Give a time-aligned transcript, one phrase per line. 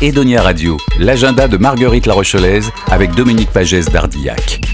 [0.00, 4.67] Edonia Radio, l'agenda de Marguerite La Rochelaise avec Dominique Pagès d'Ardillac.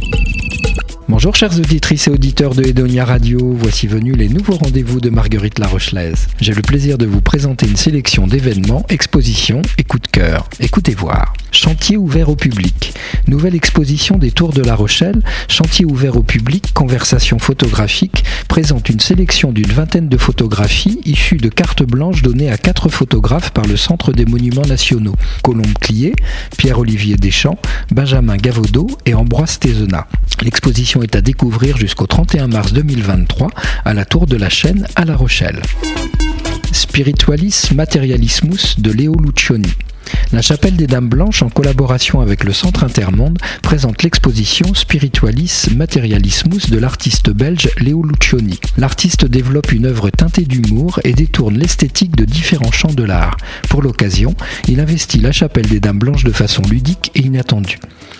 [1.06, 5.58] Bonjour chères auditrices et auditeurs de Edonia Radio, voici venus les nouveaux rendez-vous de Marguerite
[5.58, 6.28] La Rochelaise.
[6.40, 10.48] J'ai le plaisir de vous présenter une sélection d'événements, expositions et coups de cœur.
[10.60, 11.34] Écoutez voir.
[11.52, 12.94] Chantier ouvert au public.
[13.28, 18.98] Nouvelle exposition des Tours de La Rochelle, chantier ouvert au public, conversation photographique, présente une
[18.98, 23.76] sélection d'une vingtaine de photographies issues de cartes blanches données à quatre photographes par le
[23.76, 25.14] Centre des Monuments Nationaux.
[25.42, 26.14] Colombe Clié,
[26.56, 27.58] Pierre-Olivier Deschamps,
[27.90, 29.44] Benjamin Gavaudot et Ambroise.
[30.42, 33.50] L'exposition est à découvrir jusqu'au 31 mars 2023
[33.84, 35.62] à la Tour de la Chaîne à La Rochelle.
[36.72, 39.72] Spiritualis Materialismus de Léo Lucioni.
[40.32, 46.70] La Chapelle des Dames Blanches, en collaboration avec le Centre Intermonde, présente l'exposition Spiritualis Materialismus
[46.70, 48.58] de l'artiste belge Léo Lucioni.
[48.76, 53.36] L'artiste développe une œuvre teintée d'humour et détourne l'esthétique de différents champs de l'art.
[53.68, 54.34] Pour l'occasion,
[54.68, 57.78] il investit la Chapelle des Dames Blanches de façon ludique et inattendue.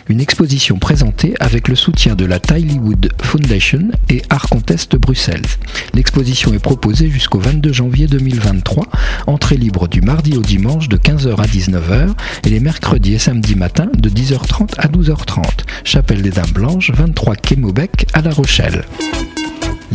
[0.09, 5.47] Une exposition présentée avec le soutien de la Tilywood Foundation et Art Contest Bruxelles.
[5.95, 8.87] L'exposition est proposée jusqu'au 22 janvier 2023,
[9.27, 12.11] entrée libre du mardi au dimanche de 15h à 19h
[12.45, 15.43] et les mercredis et samedis matin de 10h30 à 12h30.
[15.85, 18.85] Chapelle des Dames Blanches, 23 quai Maubec à La Rochelle.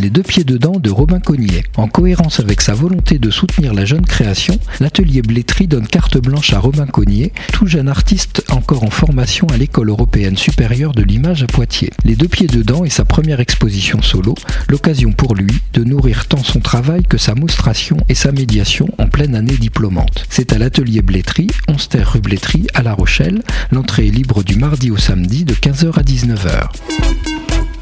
[0.01, 1.63] Les deux pieds dedans de Robin Cognier.
[1.75, 6.53] En cohérence avec sa volonté de soutenir la jeune création, l'atelier Blétry donne carte blanche
[6.53, 11.43] à Robin Cognier, tout jeune artiste encore en formation à l'école européenne supérieure de l'image
[11.43, 11.91] à Poitiers.
[12.05, 14.35] Les deux pieds dedans est sa première exposition solo,
[14.69, 19.09] l'occasion pour lui de nourrir tant son travail que sa mostration et sa médiation en
[19.09, 20.25] pleine année diplômante.
[20.29, 23.41] C'est à l'atelier Blétry, 11 terre rue Blétry à La Rochelle.
[23.71, 27.08] L'entrée est libre du mardi au samedi de 15h à 19h.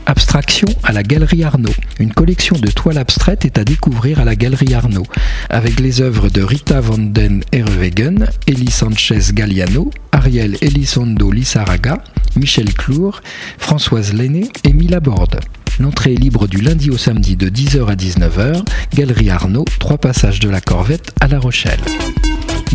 [0.08, 1.74] Abstraction à la Galerie Arnaud.
[2.00, 5.06] Une collection de toiles abstraites est à découvrir à la Galerie Arnaud,
[5.50, 12.02] avec les œuvres de Rita van den Herwegen, Elie Sanchez Galliano, Ariel Elizondo Lissaraga,
[12.38, 13.22] Michel Clour,
[13.58, 15.42] Françoise Lenné et Mila Borde.
[15.78, 18.64] L'entrée est libre du lundi au samedi de 10h à 19h,
[18.96, 21.82] Galerie Arnaud, 3 passages de la Corvette à La Rochelle.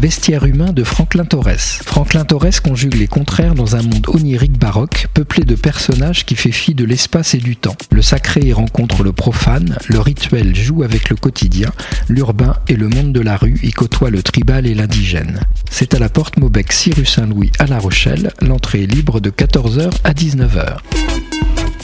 [0.00, 1.80] Bestiaire humain de Franklin Torres.
[1.84, 6.52] Franklin Torres conjugue les contraires dans un monde onirique baroque, peuplé de personnages qui fait
[6.52, 7.76] fi de l'espace et du temps.
[7.90, 11.70] Le sacré y rencontre le profane, le rituel joue avec le quotidien,
[12.08, 15.40] l'urbain et le monde de la rue y côtoient le tribal et l'indigène.
[15.70, 19.30] C'est à la porte Maubec 6 rue Saint-Louis à La Rochelle, l'entrée est libre de
[19.30, 20.78] 14h à 19h.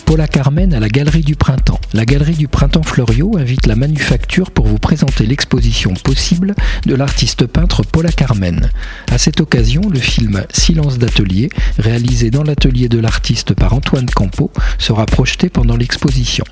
[0.09, 1.79] Paula Carmen à la Galerie du Printemps.
[1.93, 6.55] La Galerie du Printemps Florio invite la manufacture pour vous présenter l'exposition possible
[6.87, 8.71] de l'artiste peintre Paula Carmen.
[9.13, 14.51] À cette occasion, le film Silence d'atelier, réalisé dans l'atelier de l'artiste par Antoine Campo,
[14.79, 16.45] sera projeté pendant l'exposition.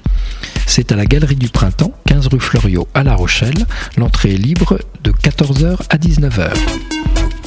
[0.66, 3.64] C'est à la Galerie du Printemps, 15 rue Florio à La Rochelle.
[3.96, 6.50] L'entrée est libre de 14h à 19h.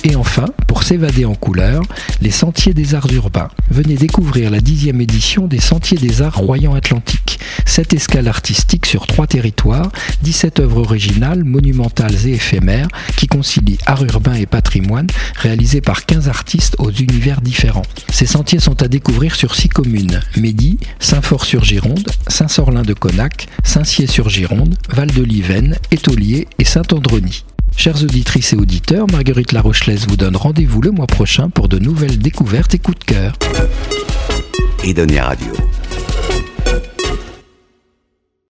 [0.06, 0.46] Et enfin,
[0.80, 1.84] pour s'évader en couleur,
[2.22, 3.50] les Sentiers des Arts Urbains.
[3.70, 7.38] Venez découvrir la dixième édition des Sentiers des Arts Royan-Atlantique.
[7.66, 9.92] Cette escale artistique sur trois territoires,
[10.24, 12.88] 17 œuvres originales, monumentales et éphémères,
[13.18, 17.86] qui concilient art urbain et patrimoine, réalisées par 15 artistes aux univers différents.
[18.10, 26.64] Ces sentiers sont à découvrir sur six communes, Médy, Saint-Fort-sur-Gironde, Saint-Sorlin-de-Conac, Saint-Cier-sur-Gironde, Val-de-Livenne, Étolier et
[26.64, 27.44] Saint-Androny.
[27.76, 32.20] Chères auditrices et auditeurs, Marguerite Larochelaise vous donne rendez-vous le mois prochain pour de nouvelles
[32.20, 33.34] découvertes et coups de cœur.